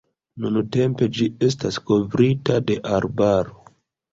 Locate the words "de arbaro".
2.71-3.63